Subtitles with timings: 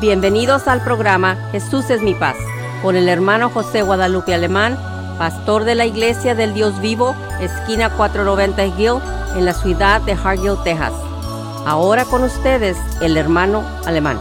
[0.00, 2.36] Bienvenidos al programa Jesús es mi paz
[2.82, 4.76] con el hermano José Guadalupe Alemán,
[5.16, 9.00] pastor de la Iglesia del Dios Vivo, esquina 490 Hill,
[9.38, 10.92] en la ciudad de Hargill, Texas.
[11.64, 14.18] Ahora con ustedes el hermano Alemán.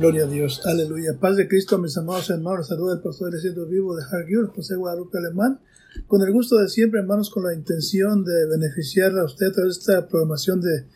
[0.00, 1.12] Gloria a Dios, aleluya.
[1.20, 2.66] Paz de Cristo, mis amados hermanos.
[2.66, 5.60] Saludos al pastor del Dios Vivo de Hargill, José Guadalupe Alemán
[6.06, 9.76] con el gusto de siempre, hermanos, con la intención de beneficiar a usted a través
[9.76, 10.86] de esta programación de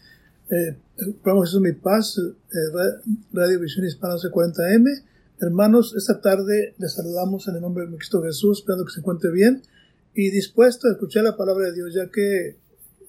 [0.50, 0.76] eh,
[1.22, 3.02] programa Jesús Mi Paz, eh,
[3.32, 5.04] Radio Visión Hispana 1240M.
[5.40, 9.30] Hermanos, esta tarde les saludamos en el nombre de Cristo Jesús, esperando que se encuentre
[9.30, 9.62] bien
[10.14, 12.58] y dispuesto a escuchar la palabra de Dios, ya que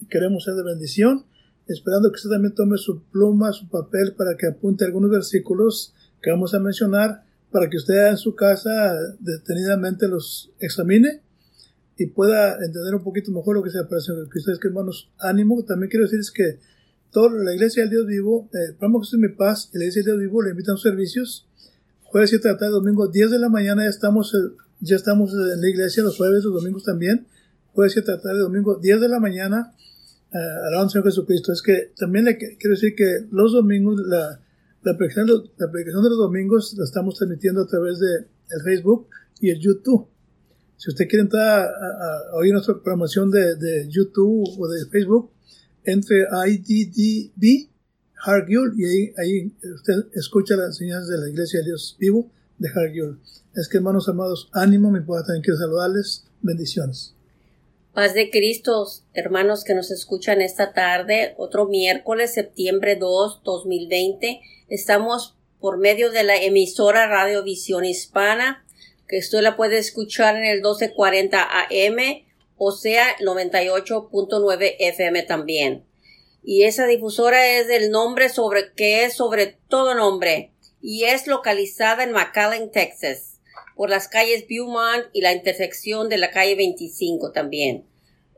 [0.09, 1.25] queremos ser de bendición,
[1.67, 6.31] esperando que usted también tome su pluma, su papel, para que apunte algunos versículos que
[6.31, 11.24] vamos a mencionar, para que usted en su casa detenidamente los examine
[11.97, 15.63] y pueda entender un poquito mejor lo que sea para que ustedes, que hermanos, ánimo.
[15.63, 16.59] También quiero decirles que
[17.11, 20.19] toda la Iglesia del Dios Vivo, eh, vamos a mi paz, la Iglesia del Dios
[20.19, 21.47] Vivo le invitan servicios.
[22.03, 25.33] Jueves 7 de la tarde, domingo 10 de la mañana ya estamos, eh, ya estamos
[25.33, 27.27] en la iglesia, los jueves, los domingos también.
[27.73, 29.73] Jueves 7 de la tarde, domingo 10 de la mañana,
[30.31, 30.37] eh,
[30.77, 31.51] al Señor Jesucristo.
[31.51, 34.39] Es que también le quiero decir que los domingos, la,
[34.83, 39.07] la, predicación, la predicación de los domingos la estamos transmitiendo a través de el Facebook
[39.41, 40.07] y el YouTube.
[40.77, 45.31] Si usted quiere entrar a, oír nuestra programación de, YouTube o de Facebook,
[45.83, 47.69] entre IDDB,
[48.25, 52.69] Hargill, y ahí, ahí, usted escucha las enseñanzas de la Iglesia de Dios Vivo de
[52.69, 53.19] Hargill.
[53.55, 56.25] Es que, hermanos amados, ánimo, mi padre también quiero saludarles.
[56.41, 57.15] Bendiciones.
[57.93, 64.41] Paz de Cristo, hermanos que nos escuchan esta tarde, otro miércoles, septiembre 2, 2020.
[64.67, 68.64] Estamos por medio de la emisora Radio Visión Hispana
[69.07, 72.25] que usted la puede escuchar en el 1240 AM,
[72.57, 75.85] o sea, 98.9 FM también.
[76.43, 82.03] Y esa difusora es el nombre sobre que es sobre todo nombre y es localizada
[82.03, 83.39] en McAllen, Texas,
[83.75, 87.85] por las calles Beaumont y la intersección de la calle 25 también.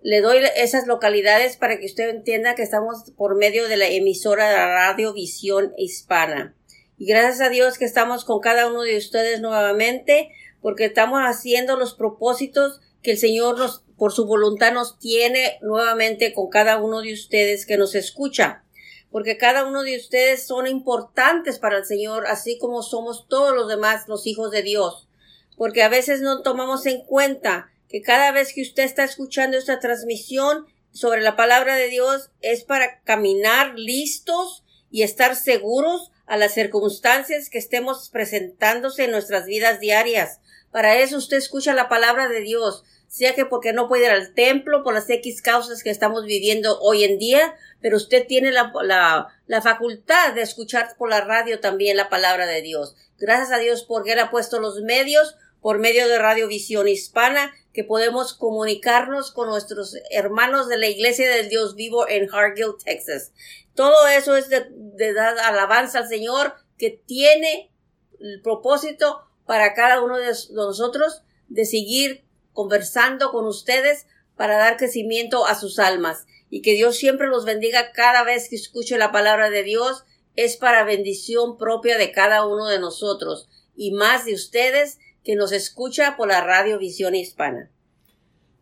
[0.01, 4.49] Le doy esas localidades para que usted entienda que estamos por medio de la emisora
[4.49, 6.55] de la Radio Visión Hispana.
[6.97, 10.31] Y gracias a Dios que estamos con cada uno de ustedes nuevamente
[10.61, 16.33] porque estamos haciendo los propósitos que el Señor nos, por su voluntad nos tiene nuevamente
[16.33, 18.63] con cada uno de ustedes que nos escucha.
[19.11, 23.67] Porque cada uno de ustedes son importantes para el Señor, así como somos todos los
[23.67, 25.07] demás los hijos de Dios.
[25.55, 29.79] Porque a veces no tomamos en cuenta que cada vez que usted está escuchando esta
[29.79, 36.53] transmisión sobre la palabra de Dios es para caminar listos y estar seguros a las
[36.53, 40.39] circunstancias que estemos presentándose en nuestras vidas diarias.
[40.71, 44.33] Para eso usted escucha la palabra de Dios, sea que porque no puede ir al
[44.33, 48.71] templo por las X causas que estamos viviendo hoy en día, pero usted tiene la,
[48.83, 52.95] la, la facultad de escuchar por la radio también la palabra de Dios.
[53.17, 57.53] Gracias a Dios porque Él ha puesto los medios por medio de Radio Visión Hispana
[57.73, 63.31] que podemos comunicarnos con nuestros hermanos de la Iglesia del Dios Vivo en Hargill, Texas.
[63.75, 67.71] Todo eso es de, de dar alabanza al Señor que tiene
[68.19, 75.45] el propósito para cada uno de nosotros de seguir conversando con ustedes para dar crecimiento
[75.45, 79.49] a sus almas y que Dios siempre los bendiga cada vez que escuche la palabra
[79.49, 80.03] de Dios
[80.35, 85.51] es para bendición propia de cada uno de nosotros y más de ustedes que nos
[85.51, 87.69] escucha por la radio Visión Hispana.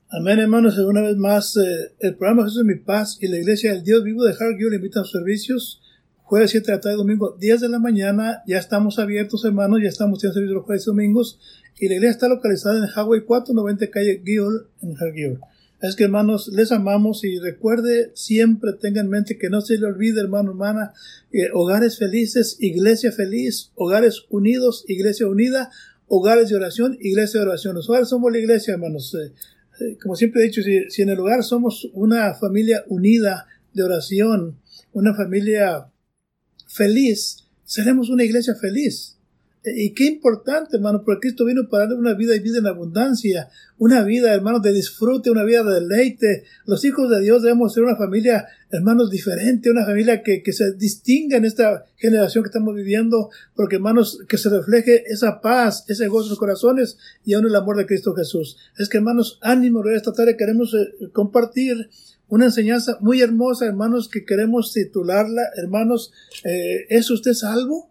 [0.09, 0.79] Amén, hermanos.
[0.79, 4.03] Una vez más, eh, el programa Jesús de mi Paz y la Iglesia del Dios
[4.03, 5.79] Vivo de Hargill le invitan a sus servicios
[6.23, 8.41] jueves 7 de la tarde, domingo 10 de la mañana.
[8.47, 11.39] Ya estamos abiertos, hermanos, ya estamos en servicio los jueves y domingos.
[11.77, 15.39] Y la iglesia está localizada en Highway 490 calle Gill, en Hargill.
[15.81, 19.85] Es que, hermanos, les amamos y recuerde siempre, tenga en mente que no se le
[19.85, 20.93] olvide, hermano, hermana,
[21.53, 25.69] hogares felices, iglesia feliz, hogares unidos, iglesia unida,
[26.07, 27.75] hogares de oración, iglesia de oración.
[27.75, 29.15] Nosotros somos la iglesia, hermanos.
[29.15, 29.33] Eh,
[29.81, 33.83] eh, como siempre he dicho, si, si en el hogar somos una familia unida de
[33.83, 34.57] oración,
[34.93, 35.87] una familia
[36.67, 39.14] feliz, seremos una iglesia feliz.
[39.75, 43.49] Y qué importante, hermano, porque Cristo vino para darle una vida y vida en abundancia,
[43.77, 46.43] una vida, hermanos, de disfrute, una vida de deleite.
[46.65, 50.73] Los hijos de Dios debemos ser una familia, hermanos, diferente, una familia que, que se
[50.73, 56.07] distinga en esta generación que estamos viviendo, porque, hermanos, que se refleje esa paz, ese
[56.07, 58.57] gozo en los corazones y aún el amor de Cristo Jesús.
[58.77, 61.89] Es que, hermanos, ánimo, esta tarde queremos eh, compartir
[62.27, 66.11] una enseñanza muy hermosa, hermanos, que queremos titularla, hermanos,
[66.43, 67.89] eh, ¿es usted salvo?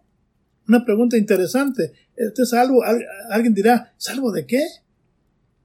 [0.67, 1.93] Una pregunta interesante.
[2.17, 2.83] ¿Usted es salvo?
[3.29, 4.61] alguien dirá, ¿salvo de qué?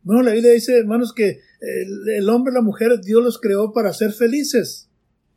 [0.03, 3.93] Bueno, la Biblia dice, hermanos, que el, hombre y la mujer, Dios los creó para
[3.93, 4.87] ser felices.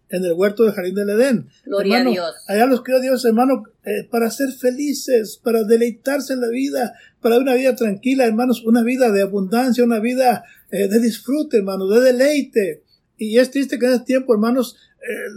[0.10, 1.48] en el huerto del jardín del Edén.
[1.66, 2.36] Gloria hermano, a Dios.
[2.48, 7.40] Allá los creó Dios, hermano, eh, para ser felices, para deleitarse en la vida, para
[7.40, 12.02] una vida tranquila, hermanos, una vida de abundancia, una vida eh, de disfrute, hermanos, de
[12.02, 12.84] deleite.
[13.18, 14.78] Y es triste que en este tiempo, hermanos,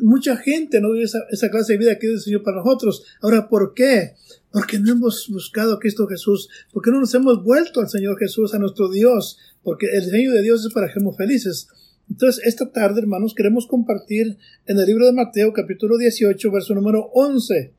[0.02, 3.04] mucha gente no vive esa, clase de vida que Dios Señor para nosotros.
[3.20, 4.14] Ahora, ¿por qué?
[4.50, 8.54] Porque no hemos buscado a Cristo Jesús, porque no nos hemos vuelto al Señor Jesús,
[8.54, 11.68] a nuestro Dios, porque el diseño de Dios es para que seamos felices.
[12.08, 17.10] Entonces, esta tarde, hermanos, queremos compartir en el libro de Mateo, capítulo 18, verso número
[17.12, 17.74] 11.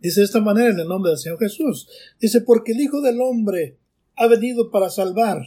[0.00, 1.88] Dice de esta manera en el nombre del Señor Jesús.
[2.20, 3.78] Dice, porque el Hijo del Hombre
[4.16, 5.42] ha venido para salvar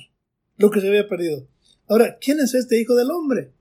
[0.58, 1.48] lo que se había perdido.
[1.88, 3.54] Ahora, ¿quién es este Hijo del Hombre?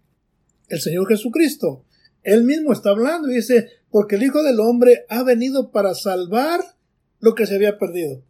[0.70, 1.84] El Señor Jesucristo.
[2.22, 6.60] Él mismo está hablando y dice, porque el Hijo del Hombre ha venido para salvar
[7.18, 8.22] lo que se había perdido.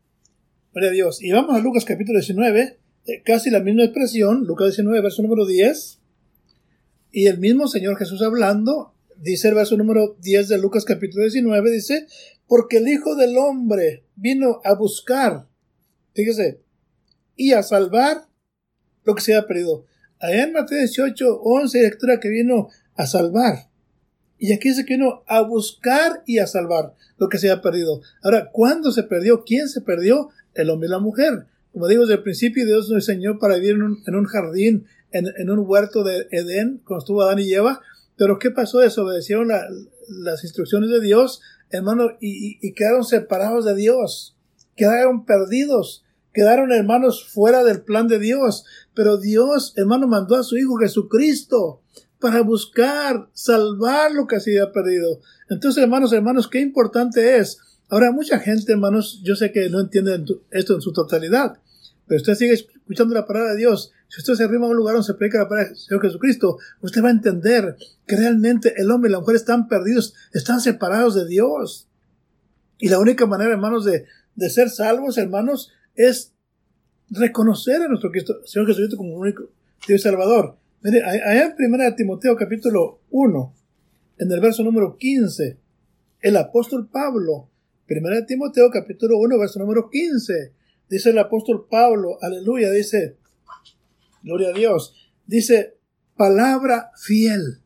[0.73, 1.23] Gloria Dios.
[1.23, 5.47] Y vamos a Lucas capítulo 19, eh, casi la misma expresión, Lucas 19, verso número
[5.47, 6.01] 10.
[7.13, 11.71] Y el mismo Señor Jesús hablando, dice el verso número 10 de Lucas capítulo 19,
[11.71, 12.07] dice,
[12.47, 15.47] porque el Hijo del Hombre vino a buscar,
[16.15, 16.63] fíjese,
[17.37, 18.29] y a salvar
[19.05, 19.85] lo que se había perdido.
[20.21, 23.71] Allá en Mateo 18, 11, lectura que vino a salvar.
[24.39, 28.03] Y aquí dice que vino a buscar y a salvar lo que se había perdido.
[28.23, 29.45] Ahora, ¿cuándo se perdió?
[29.45, 30.29] ¿Quién se perdió?
[30.55, 31.47] El hombre y la mujer.
[31.73, 35.65] Como digo, desde el principio Dios nos enseñó para vivir en un, jardín, en, un
[35.67, 37.81] huerto de Edén, cuando estuvo Adán y Eva.
[38.17, 38.81] Pero ¿qué pasó?
[38.81, 39.63] Desobedecieron la,
[40.09, 41.41] las instrucciones de Dios,
[41.71, 44.37] hermano, y quedaron separados de Dios.
[44.77, 48.65] Quedaron perdidos quedaron hermanos fuera del plan de Dios.
[48.95, 51.83] Pero Dios, hermano, mandó a su Hijo Jesucristo
[52.21, 55.21] para buscar, salvar lo que se había perdido.
[55.49, 57.59] Entonces, hermanos, hermanos, qué importante es.
[57.89, 61.59] Ahora, mucha gente, hermanos, yo sé que no entienden esto en su totalidad,
[62.07, 63.93] pero usted sigue escuchando la palabra de Dios.
[64.09, 66.59] Si usted se arrima a un lugar donde se predica la palabra del Señor Jesucristo,
[66.83, 71.15] usted va a entender que realmente el hombre y la mujer están perdidos, están separados
[71.15, 71.89] de Dios.
[72.79, 74.05] Y la única manera, hermanos, de,
[74.35, 76.33] de ser salvos, hermanos, es
[77.11, 79.51] reconocer a nuestro Cristo, Señor Jesucristo como único
[79.87, 80.57] Dios Salvador.
[80.83, 83.55] Mire, allá en 1 Timoteo capítulo 1,
[84.19, 85.59] en el verso número 15,
[86.21, 87.51] el apóstol Pablo,
[87.89, 90.53] 1 Timoteo capítulo 1, verso número 15,
[90.89, 93.17] dice el apóstol Pablo, aleluya, dice,
[94.23, 94.95] gloria a Dios,
[95.27, 95.77] dice,
[96.17, 97.61] palabra fiel,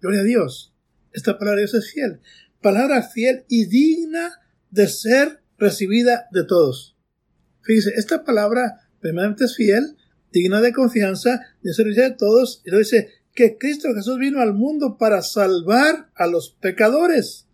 [0.00, 0.74] gloria a Dios,
[1.12, 2.20] esta palabra de Dios es fiel,
[2.60, 4.40] palabra fiel y digna
[4.70, 6.91] de ser recibida de todos.
[7.62, 9.96] Fíjese, esta palabra primeramente es fiel,
[10.32, 14.54] digna de confianza, de servicio de todos, y luego dice que Cristo Jesús vino al
[14.54, 17.46] mundo para salvar a los pecadores.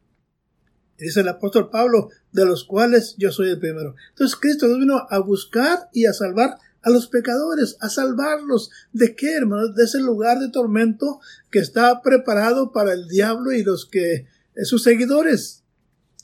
[0.99, 3.95] Dice el apóstol Pablo, de los cuales yo soy el primero.
[4.11, 8.71] Entonces Cristo Jesús vino a buscar y a salvar a los pecadores, a salvarlos.
[8.93, 9.75] ¿De qué, hermanos?
[9.75, 11.21] De ese lugar de tormento
[11.51, 14.27] que está preparado para el diablo y los que,
[14.65, 15.63] sus seguidores.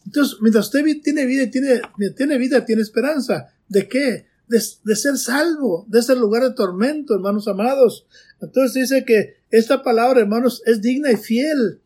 [0.06, 1.80] Entonces, mientras usted tiene vida, tiene,
[2.16, 3.53] tiene vida, tiene esperanza.
[3.68, 4.26] ¿De qué?
[4.48, 8.06] De, de, ser salvo, de ese lugar de tormento, hermanos amados.
[8.40, 11.80] Entonces dice que esta palabra, hermanos, es digna y fiel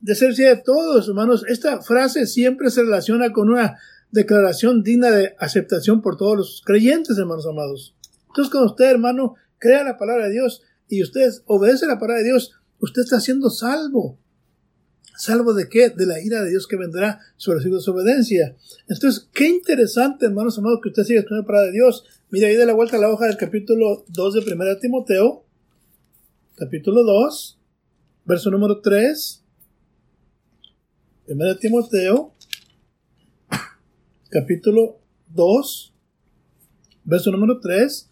[0.00, 1.44] de ser fiel de todos, hermanos.
[1.48, 3.78] Esta frase siempre se relaciona con una
[4.10, 7.94] declaración digna de aceptación por todos los creyentes, hermanos amados.
[8.28, 12.28] Entonces, cuando usted, hermano, crea la palabra de Dios y usted obedece la palabra de
[12.28, 14.18] Dios, usted está siendo salvo.
[15.18, 15.90] ¿Salvo de qué?
[15.90, 18.54] De la ira de Dios que vendrá sobre su desobediencia.
[18.86, 22.04] Entonces, qué interesante, hermanos amados, que usted siga escuchando palabra de Dios.
[22.30, 25.44] Mira ahí de la vuelta a la hoja del capítulo 2 de 1 Timoteo.
[26.56, 27.58] Capítulo 2,
[28.26, 29.44] verso número 3.
[31.26, 32.32] 1 Timoteo,
[34.30, 35.00] capítulo
[35.34, 35.94] 2,
[37.02, 38.08] verso número 3.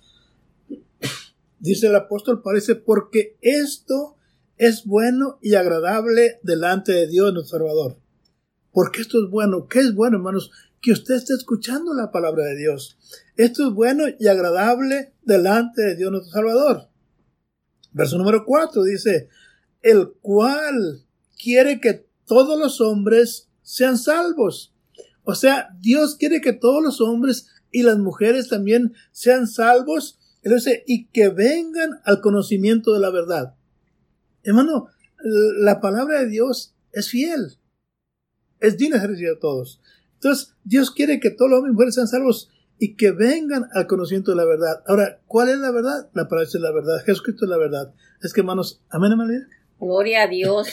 [1.60, 4.15] Dice el apóstol, parece, porque esto
[4.58, 7.98] es bueno y agradable delante de Dios nuestro Salvador.
[8.72, 9.68] Porque esto es bueno.
[9.68, 10.50] ¿Qué es bueno, hermanos?
[10.80, 12.98] Que usted esté escuchando la palabra de Dios.
[13.36, 16.88] Esto es bueno y agradable delante de Dios nuestro Salvador.
[17.92, 19.28] Verso número 4 dice,
[19.82, 21.04] el cual
[21.42, 24.74] quiere que todos los hombres sean salvos.
[25.24, 30.18] O sea, Dios quiere que todos los hombres y las mujeres también sean salvos.
[30.42, 33.55] Él dice, y que vengan al conocimiento de la verdad.
[34.46, 34.88] Hermano,
[35.58, 37.58] la palabra de Dios es fiel.
[38.60, 39.82] Es digna de ser a todos.
[40.14, 43.88] Entonces, Dios quiere que todos los hombres y mujeres sean salvos y que vengan al
[43.88, 44.84] conocimiento de la verdad.
[44.86, 46.08] Ahora, ¿cuál es la verdad?
[46.14, 47.04] La palabra es la verdad.
[47.04, 47.92] Jesucristo es la verdad.
[48.22, 49.32] Es que, hermanos, amén, hermano.
[49.80, 50.68] Gloria a Dios.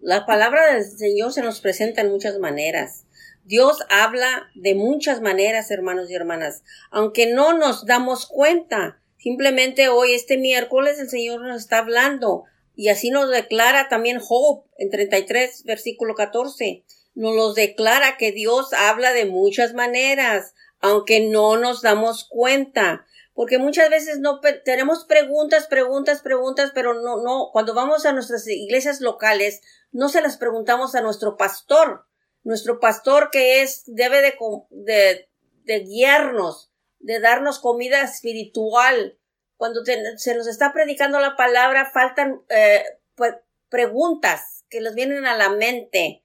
[0.00, 3.04] La palabra del Señor se nos presenta en muchas maneras.
[3.44, 9.02] Dios habla de muchas maneras, hermanos y hermanas, aunque no nos damos cuenta.
[9.18, 14.64] Simplemente hoy, este miércoles, el Señor nos está hablando Y así nos declara también Job
[14.78, 16.84] en 33, versículo 14.
[17.14, 23.06] Nos los declara que Dios habla de muchas maneras, aunque no nos damos cuenta.
[23.34, 28.46] Porque muchas veces no tenemos preguntas, preguntas, preguntas, pero no, no, cuando vamos a nuestras
[28.46, 32.06] iglesias locales, no se las preguntamos a nuestro pastor.
[32.44, 34.34] Nuestro pastor que es, debe de,
[34.70, 35.28] de,
[35.64, 39.18] de guiarnos, de darnos comida espiritual,
[39.62, 39.84] cuando
[40.16, 42.82] se nos está predicando la palabra, faltan eh,
[43.14, 43.36] pues,
[43.68, 46.24] preguntas que nos vienen a la mente.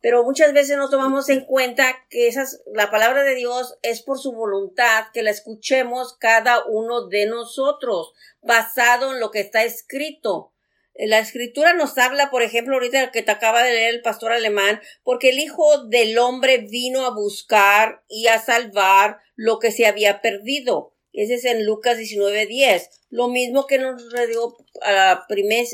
[0.00, 4.18] Pero muchas veces no tomamos en cuenta que esas, la palabra de Dios es por
[4.18, 10.54] su voluntad que la escuchemos cada uno de nosotros, basado en lo que está escrito.
[10.94, 14.80] La escritura nos habla, por ejemplo, ahorita que te acaba de leer el pastor alemán,
[15.02, 20.22] porque el Hijo del Hombre vino a buscar y a salvar lo que se había
[20.22, 20.92] perdido.
[21.12, 22.88] Ese es en Lucas 19:10.
[23.10, 25.26] Lo mismo que nos dio a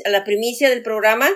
[0.07, 1.29] la, primicia del programa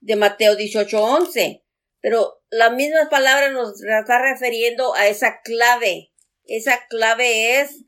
[0.00, 1.62] de Mateo 18:11.
[2.00, 6.12] Pero la misma palabra nos está refiriendo a esa clave.
[6.44, 7.84] Esa clave es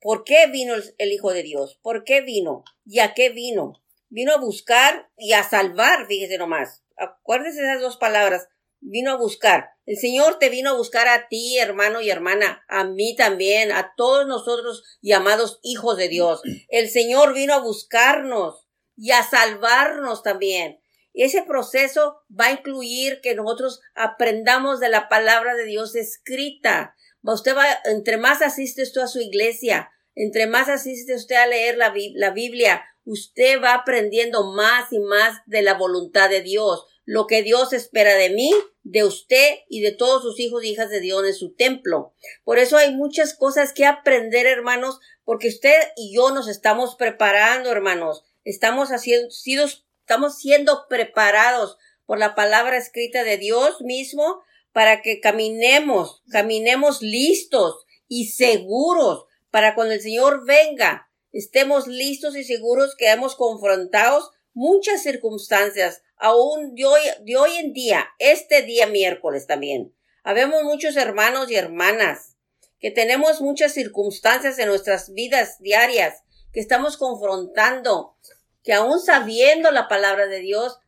[0.00, 1.78] ¿por qué vino el Hijo de Dios?
[1.82, 2.64] ¿Por qué vino?
[2.84, 3.82] ¿Y a qué vino?
[4.08, 6.84] Vino a buscar y a salvar, fíjese nomás.
[6.96, 8.48] Acuérdese esas dos palabras.
[8.88, 9.70] Vino a buscar.
[9.84, 13.94] El Señor te vino a buscar a ti, hermano y hermana, a mí también, a
[13.96, 16.40] todos nosotros llamados hijos de Dios.
[16.68, 20.78] El Señor vino a buscarnos y a salvarnos también.
[21.14, 26.94] Ese proceso va a incluir que nosotros aprendamos de la palabra de Dios escrita.
[27.22, 31.76] Usted va, entre más asiste usted a su iglesia, entre más asiste usted a leer
[31.76, 37.26] la, la Biblia, usted va aprendiendo más y más de la voluntad de Dios lo
[37.26, 41.00] que Dios espera de mí, de usted y de todos sus hijos y hijas de
[41.00, 42.12] Dios en su templo.
[42.44, 47.70] Por eso hay muchas cosas que aprender, hermanos, porque usted y yo nos estamos preparando,
[47.70, 48.24] hermanos.
[48.44, 56.22] Estamos haciendo, estamos siendo preparados por la palabra escrita de Dios mismo para que caminemos,
[56.30, 63.36] caminemos listos y seguros para cuando el Señor venga, estemos listos y seguros que hemos
[63.36, 69.94] confrontado muchas circunstancias, aún de hoy, de hoy en día, este día miércoles también.
[70.22, 72.36] Habemos muchos hermanos y hermanas
[72.78, 78.16] que tenemos muchas circunstancias en nuestras vidas diarias que estamos confrontando,
[78.62, 80.78] que aún sabiendo la palabra de Dios,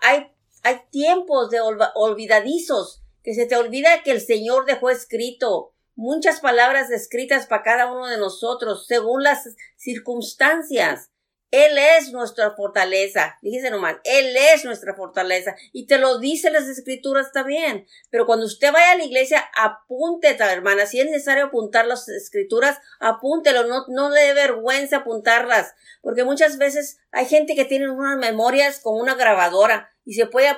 [0.00, 6.40] hay, hay tiempos de olvidadizos, que se te olvida que el Señor dejó escrito muchas
[6.40, 11.11] palabras escritas para cada uno de nosotros según las circunstancias.
[11.52, 13.36] Él es nuestra fortaleza.
[13.42, 15.54] Fíjese nomás, Él es nuestra fortaleza.
[15.72, 17.86] Y te lo dice las escrituras también.
[18.10, 20.86] Pero cuando usted vaya a la iglesia, apúntela, hermana.
[20.86, 23.64] Si es necesario apuntar las escrituras, apúntelo.
[23.64, 25.74] No, no le dé vergüenza apuntarlas.
[26.00, 30.56] Porque muchas veces hay gente que tiene unas memorias con una grabadora y se puede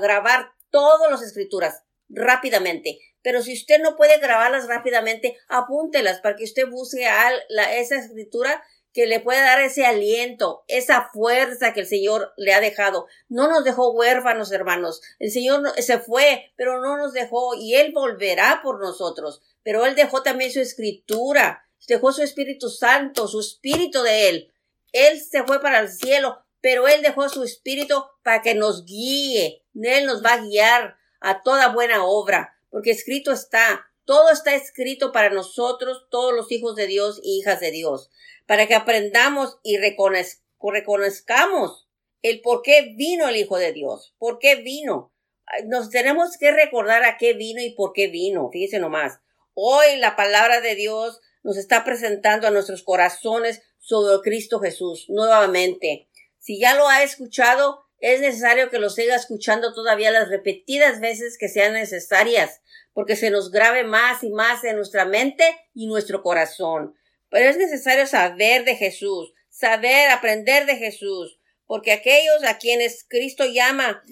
[0.00, 2.98] grabar todas las escrituras rápidamente.
[3.22, 7.08] Pero si usted no puede grabarlas rápidamente, apúntelas para que usted busque
[7.72, 8.62] esa escritura
[8.96, 13.06] que le puede dar ese aliento, esa fuerza que el Señor le ha dejado.
[13.28, 15.02] No nos dejó huérfanos, hermanos.
[15.18, 19.42] El Señor se fue, pero no nos dejó y Él volverá por nosotros.
[19.62, 24.52] Pero Él dejó también su escritura, dejó su Espíritu Santo, su Espíritu de Él.
[24.92, 29.62] Él se fue para el cielo, pero Él dejó su Espíritu para que nos guíe.
[29.74, 35.12] Él nos va a guiar a toda buena obra, porque escrito está, todo está escrito
[35.12, 38.10] para nosotros, todos los hijos de Dios y hijas de Dios
[38.46, 41.88] para que aprendamos y reconozcamos
[42.22, 45.12] el por qué vino el Hijo de Dios, por qué vino.
[45.66, 49.20] Nos tenemos que recordar a qué vino y por qué vino, fíjense nomás.
[49.54, 56.08] Hoy la palabra de Dios nos está presentando a nuestros corazones sobre Cristo Jesús nuevamente.
[56.38, 61.38] Si ya lo ha escuchado, es necesario que lo siga escuchando todavía las repetidas veces
[61.38, 62.60] que sean necesarias,
[62.96, 66.94] porque se nos grabe más y más en nuestra mente y nuestro corazón.
[67.28, 73.44] Pero es necesario saber de Jesús, saber, aprender de Jesús, porque aquellos a quienes Cristo
[73.44, 74.02] llama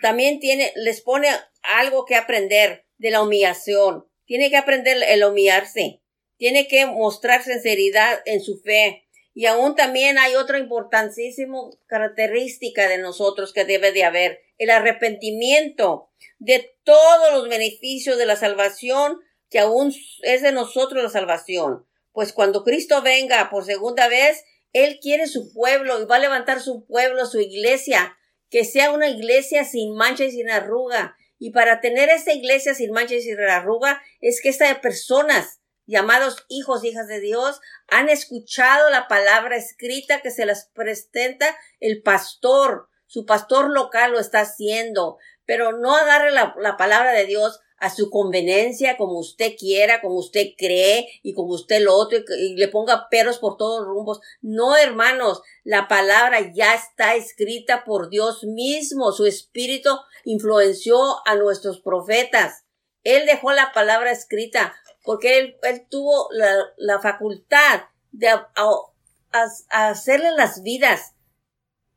[0.00, 1.28] también tiene, les pone
[1.62, 4.06] algo que aprender de la humillación.
[4.24, 6.00] Tiene que aprender el humillarse.
[6.36, 9.07] Tiene que mostrar sinceridad en su fe.
[9.38, 16.10] Y aún también hay otra importantísima característica de nosotros que debe de haber, el arrepentimiento
[16.40, 21.86] de todos los beneficios de la salvación, que aún es de nosotros la salvación
[22.18, 24.42] pues cuando Cristo venga por segunda vez,
[24.72, 28.18] Él quiere su pueblo y va a levantar su pueblo, su iglesia,
[28.50, 31.16] que sea una iglesia sin mancha y sin arruga.
[31.38, 35.57] Y para tener esta iglesia sin mancha y sin arruga es que estas personas
[35.88, 42.02] llamados hijos, hijas de Dios, han escuchado la palabra escrita que se las presenta el
[42.02, 42.88] pastor.
[43.06, 45.16] Su pastor local lo está haciendo,
[45.46, 50.16] pero no agarre la, la palabra de Dios a su conveniencia, como usted quiera, como
[50.16, 54.20] usted cree y como usted lo otro, y, le ponga peros por todos rumbos.
[54.42, 59.12] No, hermanos, la palabra ya está escrita por Dios mismo.
[59.12, 59.90] Su espíritu
[60.24, 62.64] influenció a nuestros profetas.
[63.04, 64.74] Él dejó la palabra escrita
[65.08, 68.28] porque él, él tuvo la, la, facultad de
[69.70, 71.14] hacerle las vidas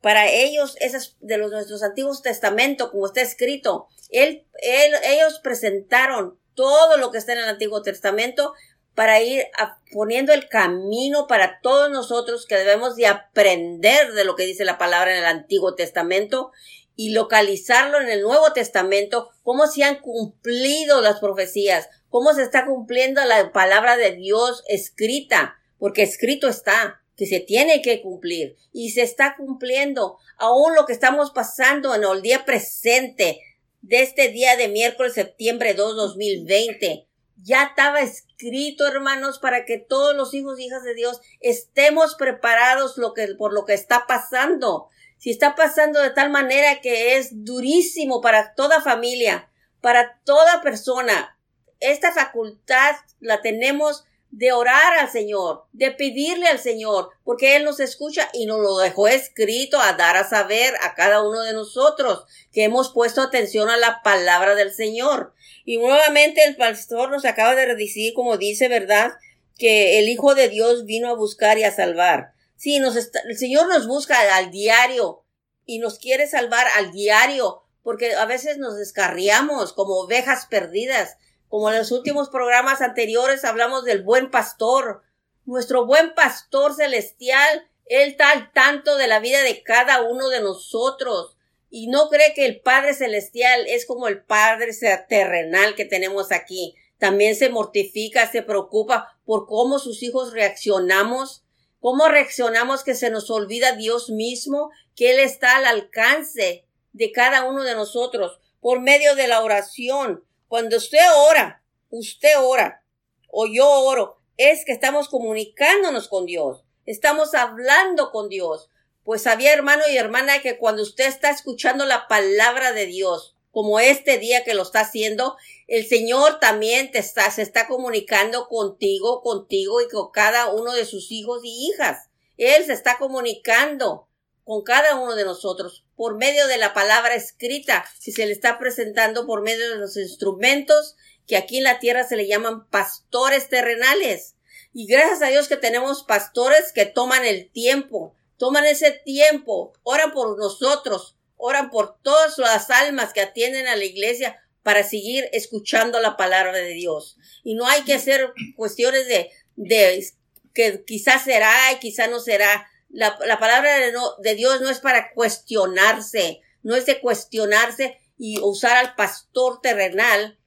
[0.00, 6.40] para ellos, esas de los nuestros antiguos testamentos, como está escrito, él, él, ellos presentaron
[6.54, 8.54] todo lo que está en el Antiguo Testamento
[8.94, 9.44] para ir
[9.92, 14.78] poniendo el camino para todos nosotros que debemos de aprender de lo que dice la
[14.78, 16.50] palabra en el Antiguo Testamento
[16.96, 22.66] y localizarlo en el Nuevo Testamento, cómo se han cumplido las profecías, cómo se está
[22.66, 28.90] cumpliendo la palabra de Dios escrita, porque escrito está que se tiene que cumplir y
[28.90, 33.40] se está cumpliendo aún lo que estamos pasando en el día presente
[33.82, 37.06] de este día de miércoles septiembre 2 2020
[37.42, 42.96] ya estaba escrito hermanos para que todos los hijos y hijas de Dios estemos preparados
[43.36, 44.88] por lo que está pasando
[45.22, 49.48] si está pasando de tal manera que es durísimo para toda familia
[49.80, 51.38] para toda persona
[51.78, 57.80] esta facultad la tenemos de orar al Señor, de pedirle al Señor, porque Él nos
[57.80, 62.24] escucha y nos lo dejó escrito a dar a saber a cada uno de nosotros
[62.50, 65.34] que hemos puesto atención a la palabra del Señor.
[65.66, 69.12] Y nuevamente el pastor nos acaba de decir, como dice, ¿verdad?
[69.58, 72.32] Que el Hijo de Dios vino a buscar y a salvar.
[72.62, 75.24] Sí, nos el Señor nos busca al diario
[75.66, 81.16] y nos quiere salvar al diario, porque a veces nos descarriamos como ovejas perdidas
[81.48, 85.02] como en los últimos programas anteriores hablamos del buen pastor.
[85.44, 90.40] Nuestro buen pastor celestial, Él está al tanto de la vida de cada uno de
[90.40, 91.36] nosotros.
[91.68, 94.70] Y no cree que el Padre Celestial es como el Padre
[95.08, 96.76] terrenal que tenemos aquí.
[96.98, 101.41] También se mortifica, se preocupa por cómo sus hijos reaccionamos,
[101.82, 107.42] cómo reaccionamos que se nos olvida Dios mismo, que Él está al alcance de cada
[107.42, 112.84] uno de nosotros por medio de la oración, cuando usted ora, usted ora
[113.26, 118.70] o yo oro, es que estamos comunicándonos con Dios, estamos hablando con Dios.
[119.02, 123.78] Pues sabía hermano y hermana que cuando usted está escuchando la palabra de Dios, como
[123.78, 125.36] este día que lo está haciendo,
[125.68, 130.86] el Señor también te está, se está comunicando contigo, contigo y con cada uno de
[130.86, 132.08] sus hijos y hijas.
[132.38, 134.08] Él se está comunicando
[134.44, 138.58] con cada uno de nosotros por medio de la palabra escrita, si se le está
[138.58, 143.48] presentando por medio de los instrumentos que aquí en la tierra se le llaman pastores
[143.48, 144.34] terrenales.
[144.72, 150.12] Y gracias a Dios que tenemos pastores que toman el tiempo, toman ese tiempo, oran
[150.12, 155.98] por nosotros, oran por todas las almas que atienden a la iglesia para seguir escuchando
[155.98, 157.18] la palabra de Dios.
[157.42, 160.06] Y no hay que hacer cuestiones de, de
[160.54, 162.68] que quizás será y quizás no será.
[162.90, 168.38] La, la palabra de, de Dios no es para cuestionarse, no es de cuestionarse y
[168.40, 170.38] usar al pastor terrenal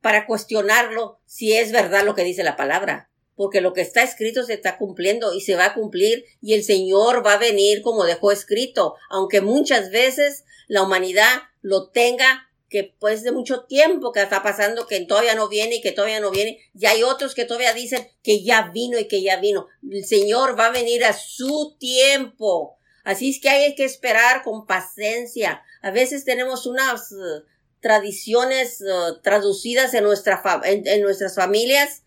[0.00, 3.10] para cuestionarlo si es verdad lo que dice la palabra.
[3.36, 6.64] Porque lo que está escrito se está cumpliendo y se va a cumplir y el
[6.64, 12.94] Señor va a venir como dejó escrito, aunque muchas veces la humanidad lo tenga que
[12.98, 16.30] pues de mucho tiempo que está pasando que todavía no viene y que todavía no
[16.30, 16.58] viene.
[16.74, 19.68] Y hay otros que todavía dicen que ya vino y que ya vino.
[19.88, 22.78] El Señor va a venir a su tiempo.
[23.04, 25.62] Así es que hay que esperar con paciencia.
[25.80, 27.44] A veces tenemos unas uh,
[27.80, 32.02] tradiciones uh, traducidas en, nuestra en nuestras familias,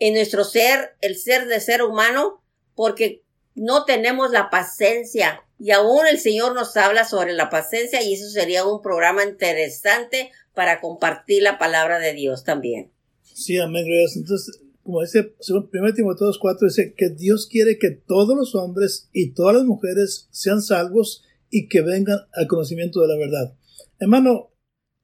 [0.00, 2.42] en nuestro ser, el ser de ser humano,
[2.74, 3.22] porque
[3.54, 8.28] no tenemos la paciencia y aún el Señor nos habla sobre la paciencia y eso
[8.30, 12.90] sería un programa interesante para compartir la palabra de Dios también.
[13.22, 14.16] Sí, amén, gracias.
[14.16, 19.32] Entonces, como dice 1 Timoteo 4, dice que Dios quiere que todos los hombres y
[19.32, 23.54] todas las mujeres sean salvos y que vengan al conocimiento de la verdad.
[23.98, 24.50] Hermano,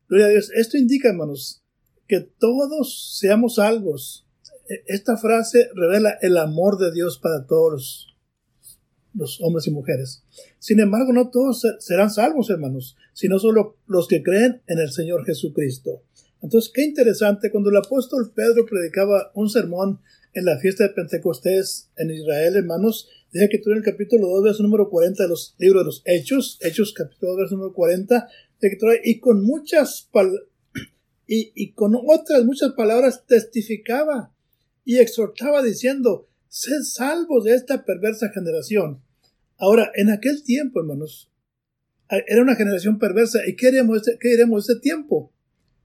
[0.08, 1.62] gloria a Dios, esto indica, hermanos,
[2.08, 4.25] que todos seamos salvos.
[4.86, 8.16] Esta frase revela el amor de Dios para todos
[9.14, 10.24] los hombres y mujeres.
[10.58, 15.24] Sin embargo, no todos serán salvos, hermanos, sino solo los que creen en el Señor
[15.24, 16.02] Jesucristo.
[16.42, 20.00] Entonces, qué interesante, cuando el apóstol Pedro predicaba un sermón
[20.34, 24.44] en la fiesta de Pentecostés en Israel, hermanos, dice que tú en el capítulo 2,
[24.44, 28.28] verso número 40 de los libros de los Hechos, Hechos capítulo 2, verso número 40,
[28.60, 30.10] de que y con muchas
[31.26, 34.35] y, y con otras muchas palabras testificaba
[34.86, 39.02] y exhortaba diciendo, sed salvos de esta perversa generación.
[39.58, 41.28] Ahora, en aquel tiempo, hermanos,
[42.08, 43.40] era una generación perversa.
[43.46, 45.32] ¿Y qué haremos este, qué haremos este tiempo?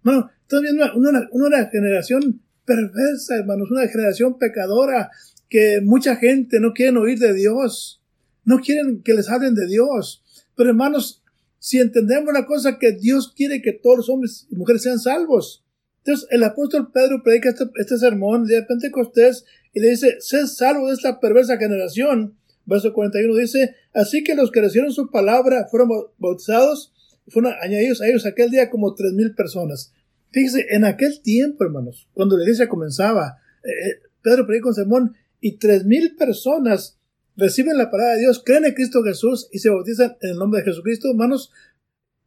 [0.03, 5.09] Bueno, todavía una, una, una generación perversa, hermanos, una generación pecadora,
[5.49, 8.03] que mucha gente no quiere oír de Dios,
[8.45, 10.23] no quieren que les hablen de Dios.
[10.55, 11.23] Pero hermanos,
[11.57, 15.65] si entendemos una cosa, que Dios quiere que todos los hombres y mujeres sean salvos.
[16.03, 20.87] Entonces el apóstol Pedro predica este, este sermón de Pentecostés y le dice, sé salvo
[20.87, 22.35] de esta perversa generación.
[22.65, 26.93] Verso 41 dice, así que los que recibieron su palabra fueron bautizados,
[27.27, 29.93] fueron añadidos a ellos aquel día como tres mil personas.
[30.31, 35.15] Fíjese, en aquel tiempo, hermanos, cuando la iglesia comenzaba, eh, eh, Pedro predica con sermón
[35.39, 36.99] y tres mil personas
[37.35, 40.61] reciben la palabra de Dios, creen en Cristo Jesús y se bautizan en el nombre
[40.61, 41.51] de Jesucristo, hermanos,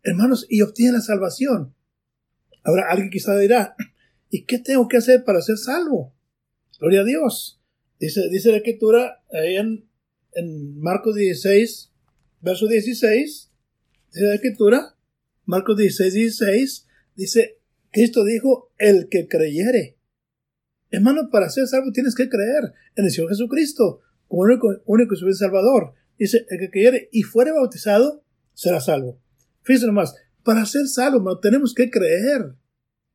[0.03, 1.75] hermanos, y obtienen la salvación.
[2.65, 3.77] Ahora alguien quizá dirá,
[4.31, 6.15] ¿y qué tengo que hacer para ser salvo?
[6.81, 7.61] Gloria a Dios.
[8.01, 9.89] Dice, dice la escritura ahí en,
[10.33, 11.93] en Marcos 16,
[12.41, 13.51] verso 16,
[14.13, 14.97] dice la escritura,
[15.45, 17.59] Marcos 16, 16, dice,
[17.93, 19.99] Cristo dijo, el que creyere.
[20.91, 25.35] Hermano, para ser salvo tienes que creer en el Señor Jesucristo como único, único y
[25.35, 25.95] Salvador.
[26.19, 29.21] Dice, el que creyere y fuere bautizado, será salvo.
[29.63, 32.55] Fíjense nomás, para ser salvo, tenemos que creer.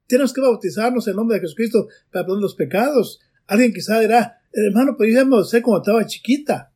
[0.07, 3.19] Tenemos que bautizarnos en nombre de Jesucristo para perdonar los pecados.
[3.45, 6.73] Alguien quizá dirá, hermano, pero yo me sé cuando estaba chiquita.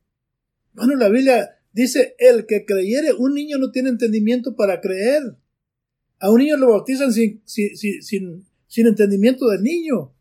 [0.74, 5.36] Bueno, la Biblia dice, el que creyere, un niño no tiene entendimiento para creer.
[6.20, 10.14] A un niño lo bautizan sin, sin, sin, sin entendimiento del niño.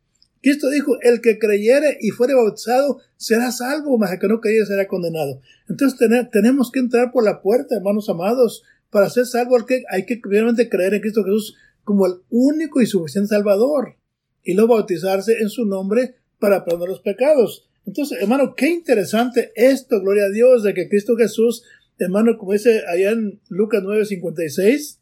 [0.43, 4.67] Cristo dijo, el que creyere y fuere bautizado será salvo, mas el que no creyere
[4.67, 5.41] será condenado.
[5.69, 5.99] Entonces
[6.33, 9.57] tenemos que entrar por la puerta, hermanos amados, para ser salvo
[9.89, 13.97] hay que primeramente creer en Cristo Jesús como el único y suficiente Salvador
[14.45, 17.67] y luego bautizarse en su nombre para perdonar los pecados.
[17.87, 21.65] Entonces, hermano, qué interesante esto, gloria a Dios, de que Cristo Jesús,
[21.99, 24.99] hermano, como dice allá en Lucas 9:56,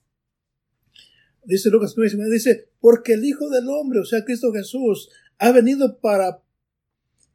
[1.45, 5.99] dice Lucas 9:56, dice, porque el Hijo del Hombre, o sea, Cristo Jesús, ha venido
[5.99, 6.43] para,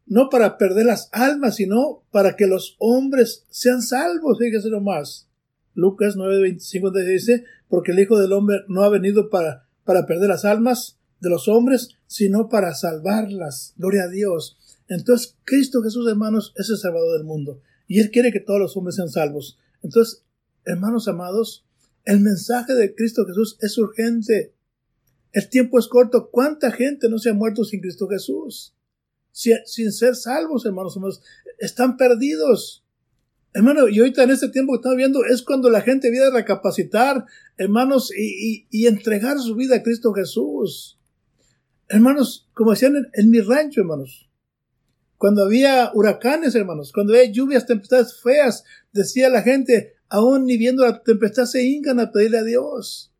[0.05, 5.27] no para perder las almas, sino para que los hombres sean salvos, fíjese nomás.
[5.75, 10.45] Lucas 9:25 dice, porque el Hijo del Hombre no ha venido para, para perder las
[10.45, 13.73] almas de los hombres, sino para salvarlas.
[13.77, 14.57] Gloria a Dios.
[14.87, 17.61] Entonces, Cristo Jesús, hermanos, es el Salvador del mundo.
[17.87, 19.57] Y Él quiere que todos los hombres sean salvos.
[19.81, 20.23] Entonces,
[20.65, 21.65] hermanos amados,
[22.05, 24.53] el mensaje de Cristo Jesús es urgente.
[25.31, 26.29] El tiempo es corto.
[26.31, 28.75] ¿Cuánta gente no se ha muerto sin Cristo Jesús?
[29.31, 31.21] Sin, ser salvos, hermanos, hermanos.
[31.59, 32.84] Están perdidos.
[33.55, 36.29] Hermano, y ahorita en este tiempo que estamos viendo es cuando la gente viene a
[36.31, 37.23] recapacitar,
[37.55, 40.99] hermanos, y, entregar su vida a Cristo Jesús.
[41.87, 44.29] Hermanos, como decían en, mi rancho, hermanos,
[45.17, 50.85] cuando había huracanes, hermanos, cuando había lluvias, tempestades feas, decía la gente, aún ni viendo
[50.85, 53.13] la tempestad se hincan a pedirle a Dios.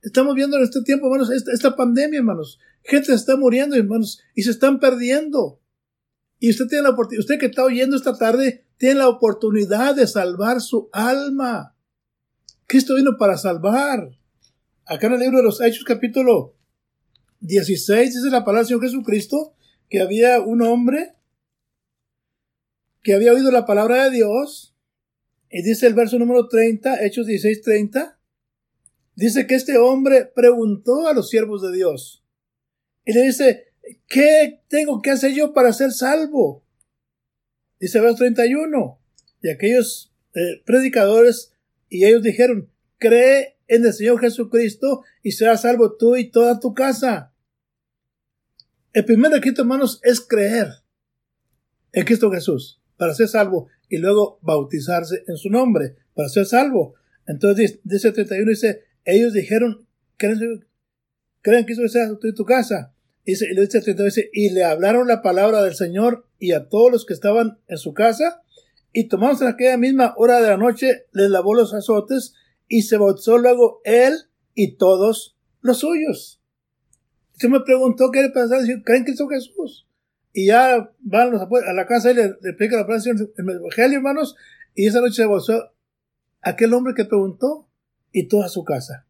[0.00, 2.58] Estamos viendo en este tiempo, hermanos, esta, esta pandemia, hermanos.
[2.84, 5.60] Gente se está muriendo, hermanos, y se están perdiendo.
[6.38, 10.06] Y usted tiene la oportunidad, usted que está oyendo esta tarde, tiene la oportunidad de
[10.06, 11.76] salvar su alma.
[12.66, 14.10] Cristo vino para salvar.
[14.84, 16.56] Acá en el libro de los Hechos, capítulo
[17.40, 19.54] 16, dice la palabra del Señor Jesucristo,
[19.88, 21.14] que había un hombre
[23.02, 24.76] que había oído la palabra de Dios,
[25.50, 28.18] y dice el verso número 30, Hechos 16, 30,
[29.14, 32.24] dice que este hombre preguntó a los siervos de Dios,
[33.04, 33.67] y le dice,
[34.08, 36.64] ¿qué tengo que hacer yo para ser salvo?
[37.80, 39.00] Dice verso 31.
[39.42, 41.52] Y aquellos eh, predicadores
[41.88, 46.74] y ellos dijeron, cree en el Señor Jesucristo y serás salvo tú y toda tu
[46.74, 47.32] casa.
[48.92, 50.68] El primer requisito, hermanos, es creer
[51.92, 56.94] en Cristo Jesús para ser salvo y luego bautizarse en su nombre para ser salvo.
[57.26, 60.66] Entonces dice 31, dice, ellos dijeron, creen,
[61.40, 62.94] creen en Cristo Jesús tú y tu casa.
[63.28, 67.58] Dice, dice, y le hablaron la palabra del Señor y a todos los que estaban
[67.68, 68.40] en su casa,
[68.94, 72.32] y tomándose en aquella misma hora de la noche, les lavó los azotes,
[72.68, 74.14] y se bautizó luego él
[74.54, 76.40] y todos los suyos.
[77.36, 79.86] Se me preguntó qué le pasaba, ¿creen que hizo Jesús?
[80.32, 84.36] Y ya van a la casa y le, explica la palabra del Evangelio, hermanos,
[84.74, 85.70] y esa noche se bautizó
[86.40, 87.68] aquel hombre que preguntó
[88.10, 89.06] y toda su casa.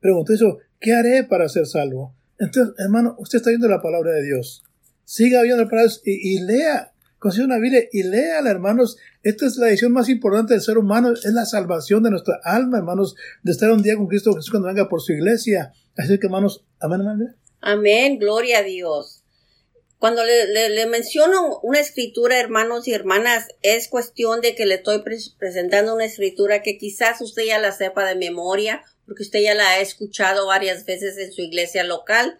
[0.00, 2.16] Preguntó eso, ¿qué haré para ser salvo?
[2.38, 4.64] Entonces, hermano, usted está viendo la palabra de Dios.
[5.04, 6.92] Siga viendo la palabra y, y lea.
[7.18, 8.98] Consiga una Biblia y léala, hermanos.
[9.22, 11.12] Esta es la edición más importante del ser humano.
[11.12, 14.68] Es la salvación de nuestra alma, hermanos, de estar un día con Cristo Jesús cuando
[14.68, 15.72] venga por su iglesia.
[15.96, 17.36] Así que, hermanos, amén, amén.
[17.60, 19.24] Amén, gloria a Dios.
[20.04, 25.02] Cuando le, menciono una escritura, hermanos y hermanas, es cuestión de que le estoy
[25.38, 29.68] presentando una escritura que quizás usted ya la sepa de memoria, porque usted ya la
[29.70, 32.38] ha escuchado varias veces en su iglesia local,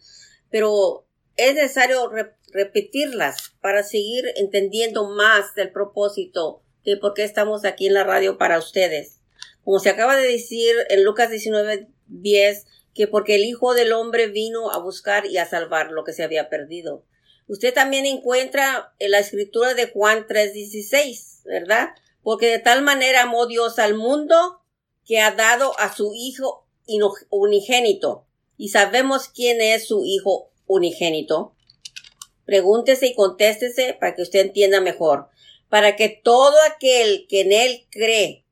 [0.51, 2.11] pero es necesario
[2.53, 8.39] repetirlas para seguir entendiendo más del propósito de por qué estamos aquí en la radio
[8.39, 9.21] para ustedes.
[9.65, 14.29] Como se acaba de decir en Lucas 19, 10, que porque el Hijo del Hombre
[14.29, 17.05] vino a buscar y a salvar lo que se había perdido.
[17.47, 21.89] Usted también encuentra en la escritura de Juan 3:16, ¿verdad?
[22.23, 24.64] Porque de tal manera amó Dios al mundo
[25.07, 26.67] que ha dado a su Hijo
[27.31, 28.27] unigénito.
[28.57, 31.55] Y sabemos quién es su Hijo unigénito.
[32.45, 35.29] Pregúntese y contéstese para que usted entienda mejor.
[35.69, 38.45] Para que todo aquel que en él cree,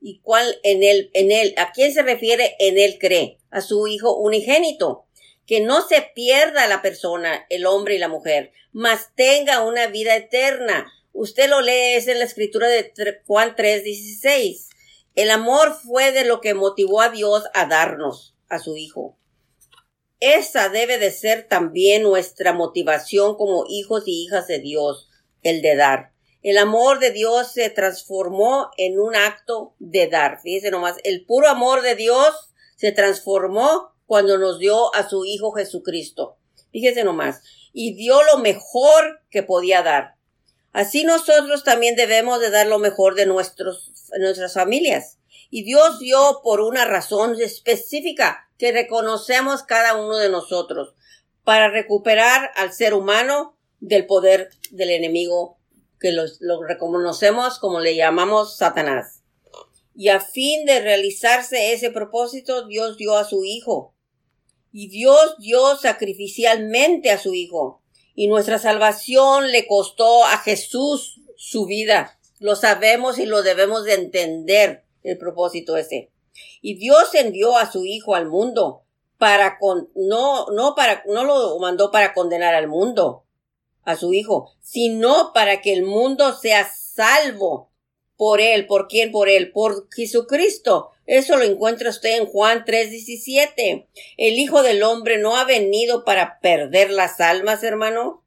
[0.00, 3.38] y cuál en él, en él, ¿a quién se refiere en él cree?
[3.50, 5.06] A su Hijo unigénito
[5.46, 10.16] que no se pierda la persona, el hombre y la mujer, mas tenga una vida
[10.16, 10.90] eterna.
[11.12, 12.92] Usted lo lee es en la escritura de
[13.26, 14.68] Juan 3:16.
[15.14, 19.18] El amor fue de lo que motivó a Dios a darnos a su Hijo.
[20.20, 25.10] Esa debe de ser también nuestra motivación como hijos y hijas de Dios,
[25.42, 26.12] el de dar.
[26.42, 30.40] El amor de Dios se transformó en un acto de dar.
[30.40, 35.52] Fíjese nomás, el puro amor de Dios se transformó cuando nos dio a su Hijo
[35.52, 36.38] Jesucristo.
[36.70, 40.16] Fíjese nomás, y dio lo mejor que podía dar.
[40.72, 45.18] Así nosotros también debemos de dar lo mejor de nuestros, nuestras familias.
[45.50, 50.94] Y Dios dio por una razón específica que reconocemos cada uno de nosotros,
[51.44, 55.58] para recuperar al ser humano del poder del enemigo
[56.00, 59.22] que lo reconocemos como le llamamos Satanás.
[59.94, 63.94] Y a fin de realizarse ese propósito, Dios dio a su Hijo,
[64.72, 67.81] y Dios dio sacrificialmente a su Hijo.
[68.14, 72.18] Y nuestra salvación le costó a Jesús su vida.
[72.38, 76.10] Lo sabemos y lo debemos de entender el propósito ese.
[76.60, 78.84] Y Dios envió a su Hijo al mundo
[79.18, 83.24] para con, no, no para, no lo mandó para condenar al mundo,
[83.84, 87.70] a su Hijo, sino para que el mundo sea salvo
[88.16, 88.66] por él.
[88.66, 89.10] ¿Por quién?
[89.10, 90.91] Por él, por Jesucristo.
[91.06, 93.88] Eso lo encuentra usted en Juan 3:17.
[94.16, 98.24] El Hijo del Hombre no ha venido para perder las almas, hermano,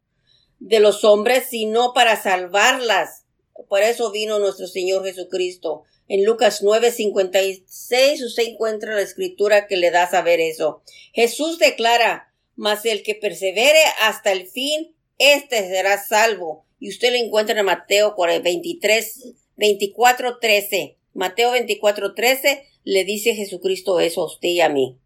[0.60, 3.26] de los hombres, sino para salvarlas.
[3.70, 5.84] Por eso vino nuestro Señor Jesucristo.
[6.08, 10.84] En Lucas 9:56 usted encuentra la escritura que le da saber eso.
[11.14, 16.66] Jesús declara, mas el que persevere hasta el fin, éste será salvo.
[16.80, 20.98] Y usted lo encuentra en Mateo 23, 24, 13.
[21.16, 25.00] Mateo 24, 13 le dice Jesucristo eso a usted y a mí.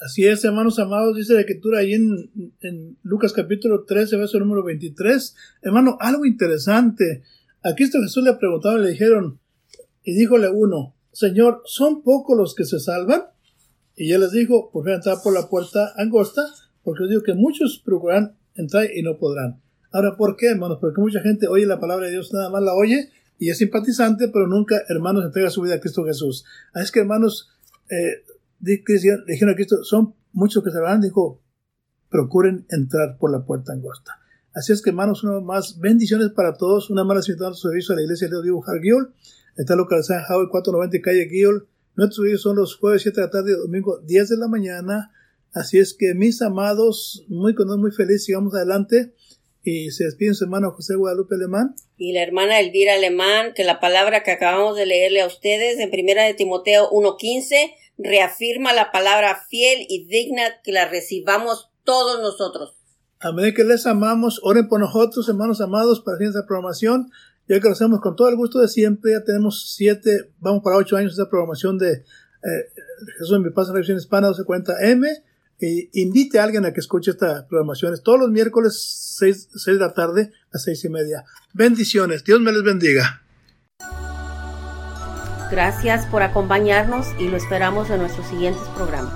[0.00, 5.34] Así es, hermanos amados, dice la escritura ahí en, Lucas capítulo 13, verso número 23.
[5.62, 7.22] Hermano, algo interesante.
[7.62, 9.40] Aquí está Jesús le preguntaron, le dijeron,
[10.02, 13.22] y díjole uno, Señor, ¿son pocos los que se salvan?
[13.96, 16.44] Y él les dijo, por entrar por la puerta angosta,
[16.82, 19.60] porque os digo que muchos procurarán entrar y no podrán.
[19.92, 20.78] Ahora, ¿por qué, hermanos?
[20.80, 24.28] Porque mucha gente oye la palabra de Dios, nada más la oye, y es simpatizante,
[24.28, 26.44] pero nunca, hermanos, entrega su vida a Cristo Jesús.
[26.72, 27.50] Así es que, hermanos,
[27.88, 28.24] eh,
[28.58, 31.40] dijeron a Cristo, son muchos que se van, dijo,
[32.10, 34.18] procuren entrar por la puerta angosta.
[34.54, 36.90] Así es que, hermanos, una más bendiciones para todos.
[36.90, 39.14] Una mala invitado a servicio a la iglesia de Dios Hargiol.
[39.56, 41.68] Está localizada en Howard 490 calle Giol.
[41.94, 45.12] Nuestros servicios son los jueves 7 de la tarde y domingo 10 de la mañana.
[45.52, 49.14] Así es que, mis amados, muy contentos, muy felices, sigamos adelante.
[49.70, 51.74] Y se despide su hermano José Guadalupe Alemán.
[51.98, 55.90] Y la hermana Elvira Alemán, que la palabra que acabamos de leerle a ustedes en
[55.90, 62.78] primera de Timoteo 1.15 reafirma la palabra fiel y digna que la recibamos todos nosotros.
[63.20, 67.10] A medida que les amamos, oren por nosotros, hermanos amados, para hacer esta programación.
[67.46, 70.78] Ya que lo hacemos con todo el gusto de siempre, ya tenemos siete, vamos para
[70.78, 72.04] ocho años de esta programación de eh,
[73.18, 75.27] Jesús en mi paz en la hispana 1240M
[75.60, 77.94] invite a alguien a que escuche esta programación.
[78.02, 81.24] todos los miércoles 6, de la tarde a 6 y media.
[81.52, 82.24] Bendiciones.
[82.24, 83.22] Dios me les bendiga.
[85.50, 89.12] Gracias por acompañarnos y lo esperamos en nuestros siguientes programas.